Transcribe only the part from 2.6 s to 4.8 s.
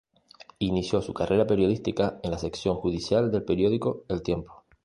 judicial del periódico "El Tiempo".